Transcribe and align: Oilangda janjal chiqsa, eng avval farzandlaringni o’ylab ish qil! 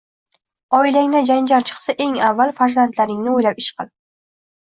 Oilangda 0.77 1.21
janjal 1.31 1.67
chiqsa, 1.71 1.95
eng 2.07 2.15
avval 2.31 2.55
farzandlaringni 2.61 3.37
o’ylab 3.37 3.61
ish 3.67 3.71
qil! 3.79 3.93